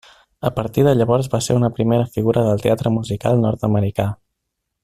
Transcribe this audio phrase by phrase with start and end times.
[0.41, 4.13] A partir de llavors va ser una primera figura del teatre musical nord-americà.